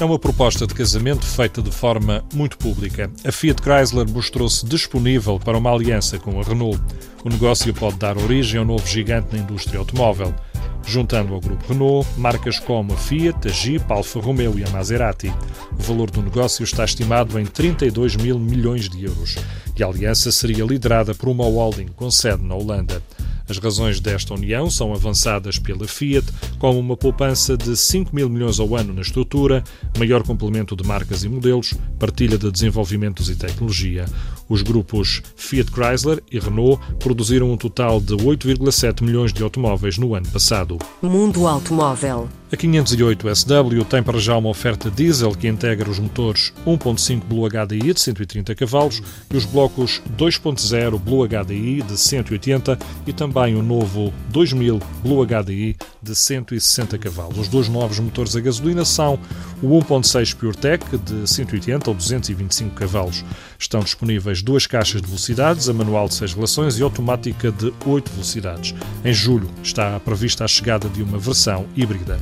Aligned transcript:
É 0.00 0.04
uma 0.04 0.18
proposta 0.18 0.66
de 0.66 0.72
casamento 0.72 1.26
feita 1.26 1.60
de 1.60 1.70
forma 1.70 2.24
muito 2.32 2.56
pública. 2.56 3.10
A 3.22 3.30
Fiat 3.30 3.60
Chrysler 3.60 4.08
mostrou-se 4.08 4.64
disponível 4.64 5.38
para 5.38 5.58
uma 5.58 5.70
aliança 5.70 6.18
com 6.18 6.40
a 6.40 6.42
Renault. 6.42 6.80
O 7.22 7.28
negócio 7.28 7.74
pode 7.74 7.98
dar 7.98 8.16
origem 8.16 8.58
a 8.58 8.62
um 8.62 8.64
novo 8.64 8.86
gigante 8.86 9.36
na 9.36 9.42
indústria 9.42 9.78
automóvel, 9.78 10.34
juntando 10.86 11.34
ao 11.34 11.40
grupo 11.40 11.70
Renault 11.70 12.08
marcas 12.16 12.58
como 12.58 12.94
a 12.94 12.96
Fiat, 12.96 13.46
a 13.46 13.50
Jeep, 13.50 13.84
a 13.92 13.96
Alfa 13.96 14.20
Romeo 14.20 14.58
e 14.58 14.64
a 14.64 14.70
Maserati. 14.70 15.30
O 15.78 15.82
valor 15.82 16.10
do 16.10 16.22
negócio 16.22 16.64
está 16.64 16.82
estimado 16.82 17.38
em 17.38 17.44
32 17.44 18.16
mil 18.16 18.38
milhões 18.38 18.88
de 18.88 19.04
euros 19.04 19.36
e 19.76 19.84
a 19.84 19.86
aliança 19.86 20.32
seria 20.32 20.64
liderada 20.64 21.14
por 21.14 21.28
uma 21.28 21.44
holding 21.44 21.88
com 21.94 22.10
sede 22.10 22.42
na 22.42 22.54
Holanda. 22.54 23.02
As 23.50 23.58
razões 23.58 23.98
desta 23.98 24.32
união 24.32 24.70
são 24.70 24.94
avançadas 24.94 25.58
pela 25.58 25.88
Fiat, 25.88 26.24
como 26.60 26.78
uma 26.78 26.96
poupança 26.96 27.56
de 27.56 27.76
5 27.76 28.14
mil 28.14 28.28
milhões 28.28 28.60
ao 28.60 28.76
ano 28.76 28.94
na 28.94 29.00
estrutura, 29.00 29.64
maior 29.98 30.22
complemento 30.22 30.76
de 30.76 30.86
marcas 30.86 31.24
e 31.24 31.28
modelos, 31.28 31.74
partilha 31.98 32.38
de 32.38 32.48
desenvolvimentos 32.48 33.28
e 33.28 33.34
tecnologia. 33.34 34.04
Os 34.48 34.62
grupos 34.62 35.20
Fiat 35.34 35.72
Chrysler 35.72 36.22
e 36.30 36.38
Renault 36.38 36.80
produziram 37.00 37.50
um 37.50 37.56
total 37.56 38.00
de 38.00 38.14
8,7 38.14 39.02
milhões 39.02 39.32
de 39.32 39.42
automóveis 39.42 39.98
no 39.98 40.14
ano 40.14 40.28
passado. 40.28 40.78
Mundo 41.02 41.48
Automóvel 41.48 42.28
a 42.52 42.56
508 42.56 43.32
SW 43.36 43.84
tem 43.88 44.02
para 44.02 44.18
já 44.18 44.36
uma 44.36 44.48
oferta 44.48 44.90
diesel 44.90 45.30
que 45.30 45.46
integra 45.46 45.88
os 45.88 46.00
motores 46.00 46.52
1.5 46.66 47.22
Blue 47.22 47.48
HDI 47.48 47.94
de 47.94 48.00
130 48.00 48.56
cavalos 48.56 49.00
e 49.32 49.36
os 49.36 49.44
blocos 49.44 50.02
2.0 50.16 50.98
Blue 50.98 51.28
HDI 51.28 51.82
de 51.82 51.96
180 51.96 52.76
e 53.06 53.12
também 53.12 53.54
o 53.54 53.62
novo 53.62 54.12
2000 54.30 54.80
Blue 55.00 55.24
HDI 55.24 55.76
de 56.02 56.16
160 56.16 56.98
cavalos. 56.98 57.38
Os 57.38 57.46
dois 57.46 57.68
novos 57.68 58.00
motores 58.00 58.34
a 58.34 58.40
gasolina 58.40 58.84
são 58.84 59.16
o 59.62 59.68
1.6 59.68 60.34
PureTech 60.34 60.98
de 60.98 61.30
180 61.30 61.88
ou 61.88 61.94
225 61.94 62.74
cavalos. 62.74 63.24
Estão 63.60 63.78
disponíveis 63.78 64.42
duas 64.42 64.66
caixas 64.66 65.00
de 65.00 65.06
velocidades, 65.06 65.68
a 65.68 65.72
manual 65.72 66.08
de 66.08 66.14
6 66.14 66.34
relações 66.34 66.78
e 66.78 66.82
automática 66.82 67.52
de 67.52 67.72
8 67.86 68.10
velocidades. 68.10 68.74
Em 69.04 69.12
julho 69.12 69.48
está 69.62 70.00
prevista 70.00 70.44
a 70.44 70.48
chegada 70.48 70.88
de 70.88 71.00
uma 71.00 71.18
versão 71.18 71.64
híbrida. 71.76 72.18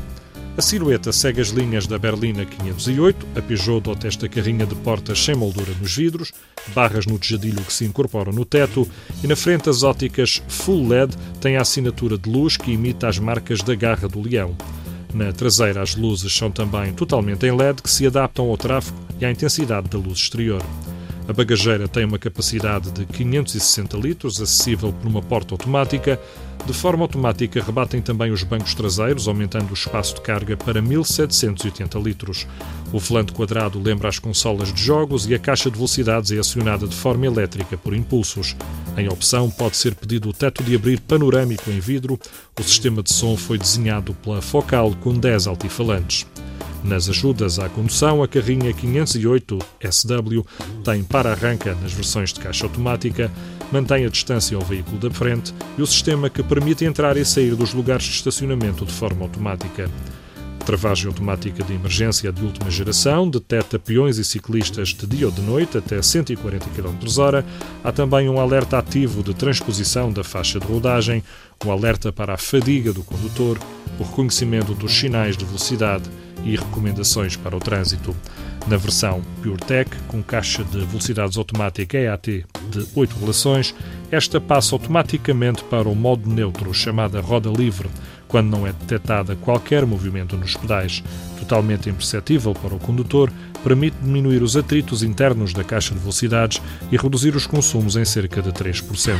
A 0.58 0.60
silhueta 0.60 1.12
segue 1.12 1.40
as 1.40 1.50
linhas 1.50 1.86
da 1.86 2.00
Berlina 2.00 2.44
508, 2.44 3.26
a 3.36 3.40
Peugeot 3.40 3.80
dota 3.80 4.08
esta 4.08 4.28
carrinha 4.28 4.66
de 4.66 4.74
portas 4.74 5.24
sem 5.24 5.36
moldura 5.36 5.72
nos 5.80 5.94
vidros, 5.94 6.32
barras 6.74 7.06
no 7.06 7.16
tejadilho 7.16 7.62
que 7.62 7.72
se 7.72 7.84
incorporam 7.84 8.32
no 8.32 8.44
teto 8.44 8.84
e 9.22 9.28
na 9.28 9.36
frente 9.36 9.70
as 9.70 9.84
óticas 9.84 10.42
Full 10.48 10.88
LED 10.88 11.16
têm 11.40 11.56
a 11.56 11.60
assinatura 11.60 12.18
de 12.18 12.28
luz 12.28 12.56
que 12.56 12.72
imita 12.72 13.06
as 13.06 13.20
marcas 13.20 13.62
da 13.62 13.76
garra 13.76 14.08
do 14.08 14.20
leão. 14.20 14.56
Na 15.14 15.32
traseira 15.32 15.80
as 15.80 15.94
luzes 15.94 16.36
são 16.36 16.50
também 16.50 16.92
totalmente 16.92 17.46
em 17.46 17.56
LED 17.56 17.80
que 17.80 17.88
se 17.88 18.08
adaptam 18.08 18.50
ao 18.50 18.56
tráfego 18.56 18.98
e 19.20 19.24
à 19.24 19.30
intensidade 19.30 19.88
da 19.88 19.96
luz 19.96 20.18
exterior. 20.18 20.64
A 21.28 21.32
bagageira 21.34 21.86
tem 21.86 22.06
uma 22.06 22.18
capacidade 22.18 22.90
de 22.90 23.04
560 23.04 23.98
litros, 23.98 24.40
acessível 24.40 24.94
por 24.94 25.06
uma 25.06 25.20
porta 25.20 25.52
automática. 25.52 26.18
De 26.64 26.72
forma 26.72 27.04
automática, 27.04 27.62
rebatem 27.62 28.00
também 28.00 28.32
os 28.32 28.42
bancos 28.42 28.74
traseiros, 28.74 29.28
aumentando 29.28 29.70
o 29.70 29.74
espaço 29.74 30.14
de 30.14 30.22
carga 30.22 30.56
para 30.56 30.80
1780 30.80 31.98
litros. 31.98 32.46
O 32.94 32.98
volante 32.98 33.34
quadrado 33.34 33.78
lembra 33.78 34.08
as 34.08 34.18
consolas 34.18 34.72
de 34.72 34.82
jogos 34.82 35.26
e 35.26 35.34
a 35.34 35.38
caixa 35.38 35.70
de 35.70 35.76
velocidades 35.76 36.32
é 36.32 36.38
acionada 36.38 36.86
de 36.86 36.96
forma 36.96 37.26
elétrica 37.26 37.76
por 37.76 37.94
impulsos. 37.94 38.56
Em 38.96 39.06
opção, 39.08 39.50
pode 39.50 39.76
ser 39.76 39.94
pedido 39.94 40.30
o 40.30 40.32
teto 40.32 40.64
de 40.64 40.74
abrir 40.74 40.98
panorâmico 40.98 41.70
em 41.70 41.78
vidro. 41.78 42.18
O 42.58 42.62
sistema 42.62 43.02
de 43.02 43.12
som 43.12 43.36
foi 43.36 43.58
desenhado 43.58 44.14
pela 44.14 44.40
Focal 44.40 44.94
com 45.02 45.12
10 45.12 45.46
altifalantes. 45.46 46.26
Nas 46.84 47.08
ajudas 47.08 47.58
à 47.58 47.68
condução, 47.68 48.22
a 48.22 48.28
carrinha 48.28 48.72
508 48.72 49.58
SW 49.90 50.42
tem 50.84 51.02
para-arranca 51.02 51.74
nas 51.74 51.92
versões 51.92 52.32
de 52.32 52.40
caixa 52.40 52.64
automática, 52.64 53.30
mantém 53.72 54.06
a 54.06 54.08
distância 54.08 54.56
ao 54.56 54.64
veículo 54.64 54.98
da 54.98 55.10
frente 55.10 55.52
e 55.76 55.82
o 55.82 55.86
sistema 55.86 56.30
que 56.30 56.42
permite 56.42 56.84
entrar 56.84 57.16
e 57.16 57.24
sair 57.24 57.54
dos 57.54 57.74
lugares 57.74 58.04
de 58.04 58.12
estacionamento 58.12 58.84
de 58.84 58.92
forma 58.92 59.22
automática. 59.22 59.90
Travagem 60.64 61.08
automática 61.08 61.64
de 61.64 61.72
emergência 61.72 62.30
de 62.30 62.44
última 62.44 62.70
geração, 62.70 63.28
detecta 63.28 63.78
peões 63.78 64.18
e 64.18 64.24
ciclistas 64.24 64.90
de 64.90 65.06
dia 65.06 65.26
ou 65.26 65.32
de 65.32 65.40
noite 65.40 65.78
até 65.78 66.00
140 66.00 66.66
km/h. 66.70 67.44
Há 67.82 67.90
também 67.90 68.28
um 68.28 68.38
alerta 68.38 68.78
ativo 68.78 69.22
de 69.22 69.32
transposição 69.34 70.12
da 70.12 70.22
faixa 70.22 70.60
de 70.60 70.66
rodagem, 70.66 71.24
um 71.64 71.72
alerta 71.72 72.12
para 72.12 72.34
a 72.34 72.38
fadiga 72.38 72.92
do 72.92 73.02
condutor, 73.02 73.58
o 73.98 74.02
reconhecimento 74.02 74.74
dos 74.74 74.92
sinais 74.92 75.38
de 75.38 75.44
velocidade 75.44 76.04
e 76.44 76.56
recomendações 76.56 77.36
para 77.36 77.56
o 77.56 77.60
trânsito. 77.60 78.14
Na 78.66 78.76
versão 78.76 79.22
PureTech, 79.42 79.90
com 80.08 80.22
caixa 80.22 80.62
de 80.62 80.84
velocidades 80.84 81.38
automática 81.38 81.96
EAT 81.96 82.44
de 82.70 82.86
8 82.94 83.18
relações, 83.18 83.74
esta 84.10 84.40
passa 84.40 84.74
automaticamente 84.74 85.64
para 85.64 85.88
o 85.88 85.94
modo 85.94 86.28
neutro, 86.28 86.72
chamada 86.74 87.20
roda 87.20 87.50
livre, 87.50 87.88
quando 88.26 88.50
não 88.50 88.66
é 88.66 88.72
detectada 88.72 89.36
qualquer 89.36 89.86
movimento 89.86 90.36
nos 90.36 90.54
pedais. 90.54 91.02
Totalmente 91.38 91.88
imperceptível 91.88 92.52
para 92.52 92.74
o 92.74 92.78
condutor, 92.78 93.32
permite 93.64 93.96
diminuir 94.02 94.42
os 94.42 94.56
atritos 94.56 95.02
internos 95.02 95.52
da 95.52 95.64
caixa 95.64 95.94
de 95.94 96.00
velocidades 96.00 96.60
e 96.92 96.96
reduzir 96.96 97.34
os 97.34 97.46
consumos 97.46 97.96
em 97.96 98.04
cerca 98.04 98.42
de 98.42 98.52
3%. 98.52 99.16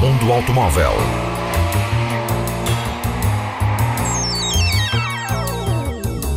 Mundo 0.00 0.32
Automóvel 0.32 1.31